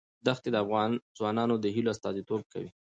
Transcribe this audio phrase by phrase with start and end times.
[0.25, 2.69] دښتې د افغان ځوانانو د هیلو استازیتوب کوي.